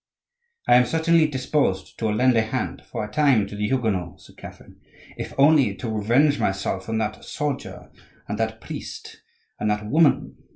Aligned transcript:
"I 0.67 0.77
am 0.77 0.87
certainly 0.87 1.27
disposed 1.27 1.99
to 1.99 2.07
lend 2.09 2.35
a 2.35 2.41
hand, 2.41 2.81
for 2.89 3.05
a 3.05 3.11
time, 3.11 3.45
to 3.45 3.55
the 3.55 3.67
Huguenots," 3.67 4.25
said 4.25 4.35
Catherine, 4.37 4.81
"if 5.15 5.31
only 5.37 5.75
to 5.75 5.87
revenge 5.91 6.39
myself 6.39 6.89
on 6.89 6.97
that 6.97 7.23
soldier 7.23 7.91
and 8.27 8.39
that 8.39 8.59
priest 8.61 9.21
and 9.59 9.69
that 9.69 9.85
woman!" 9.85 10.37